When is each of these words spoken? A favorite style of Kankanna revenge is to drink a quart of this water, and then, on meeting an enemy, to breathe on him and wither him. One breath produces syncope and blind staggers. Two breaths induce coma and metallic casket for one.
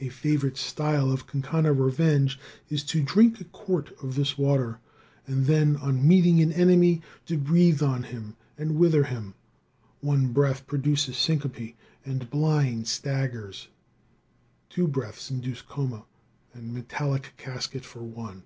A 0.00 0.10
favorite 0.10 0.56
style 0.56 1.10
of 1.10 1.26
Kankanna 1.26 1.72
revenge 1.72 2.38
is 2.70 2.84
to 2.84 3.02
drink 3.02 3.40
a 3.40 3.44
quart 3.44 3.90
of 4.00 4.14
this 4.14 4.38
water, 4.38 4.78
and 5.26 5.46
then, 5.46 5.74
on 5.74 6.06
meeting 6.06 6.40
an 6.40 6.52
enemy, 6.52 7.02
to 7.26 7.36
breathe 7.36 7.82
on 7.82 8.04
him 8.04 8.36
and 8.56 8.76
wither 8.76 9.02
him. 9.02 9.34
One 10.00 10.32
breath 10.32 10.68
produces 10.68 11.16
syncope 11.16 11.74
and 12.06 12.30
blind 12.30 12.86
staggers. 12.86 13.66
Two 14.70 14.86
breaths 14.86 15.32
induce 15.32 15.62
coma 15.62 16.04
and 16.52 16.72
metallic 16.72 17.32
casket 17.36 17.84
for 17.84 18.04
one. 18.04 18.44